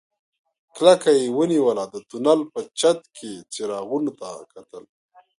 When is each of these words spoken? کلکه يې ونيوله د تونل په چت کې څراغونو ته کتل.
کلکه 0.75 1.09
يې 1.19 1.25
ونيوله 1.37 1.83
د 1.93 1.95
تونل 2.09 2.39
په 2.53 2.59
چت 2.79 2.99
کې 3.17 3.31
څراغونو 3.51 4.11
ته 4.19 4.27
کتل. 4.53 4.83